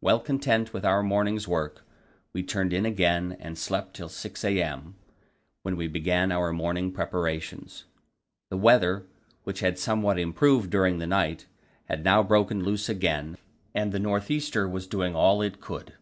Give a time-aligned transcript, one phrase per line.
[0.00, 1.84] Well content with our morning's work,
[2.32, 4.94] we turned in again and slept till 6 a.m.,
[5.60, 7.84] when we began our morning preparations.
[8.48, 9.04] The weather,
[9.44, 11.44] which had somewhat improved during the night,
[11.88, 13.36] had now broken loose again,
[13.74, 15.92] and the north easter was doing all it could.